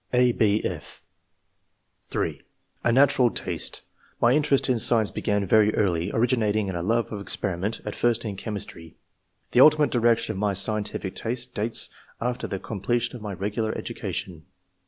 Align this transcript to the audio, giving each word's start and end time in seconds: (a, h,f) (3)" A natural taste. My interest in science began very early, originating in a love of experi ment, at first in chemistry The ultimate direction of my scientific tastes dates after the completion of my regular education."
(a, 0.11 0.29
h,f) 0.29 1.03
(3)" 2.05 2.41
A 2.83 2.91
natural 2.91 3.29
taste. 3.29 3.83
My 4.19 4.31
interest 4.33 4.67
in 4.67 4.79
science 4.79 5.11
began 5.11 5.45
very 5.45 5.71
early, 5.75 6.11
originating 6.11 6.67
in 6.69 6.75
a 6.75 6.81
love 6.81 7.11
of 7.11 7.23
experi 7.23 7.59
ment, 7.59 7.81
at 7.85 7.93
first 7.93 8.25
in 8.25 8.35
chemistry 8.35 8.95
The 9.51 9.59
ultimate 9.61 9.91
direction 9.91 10.31
of 10.31 10.39
my 10.39 10.53
scientific 10.55 11.13
tastes 11.13 11.45
dates 11.45 11.91
after 12.19 12.47
the 12.47 12.57
completion 12.57 13.15
of 13.15 13.21
my 13.21 13.33
regular 13.33 13.77
education." 13.77 14.47